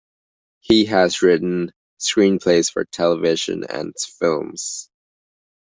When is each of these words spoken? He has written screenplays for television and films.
He 0.61 0.85
has 0.85 1.21
written 1.21 1.73
screenplays 1.99 2.71
for 2.73 2.85
television 2.85 3.65
and 3.69 3.93
films. 3.99 4.89